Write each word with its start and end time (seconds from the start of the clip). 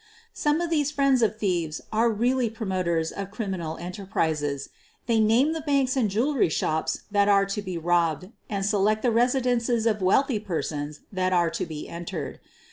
Some 0.33 0.61
of 0.61 0.71
these 0.71 0.89
friends 0.89 1.21
of 1.21 1.37
thieves 1.37 1.79
are 1.91 2.09
really 2.09 2.49
pro 2.49 2.65
moters 2.65 3.11
of 3.11 3.29
criminal 3.29 3.77
enterprises. 3.77 4.69
They 5.05 5.19
name 5.19 5.53
the 5.53 5.61
banks 5.61 5.95
and 5.95 6.09
jewelry 6.09 6.49
shops 6.49 7.01
that 7.11 7.29
are 7.29 7.45
to 7.45 7.61
be 7.61 7.77
robbed 7.77 8.31
and 8.49 8.65
select 8.65 9.03
the 9.03 9.11
residences 9.11 9.85
of 9.85 10.01
wealthy 10.01 10.39
persons 10.39 11.01
that 11.13 11.33
are 11.33 11.51
to 11.51 11.67
be 11.67 11.87
entered. 11.87 12.39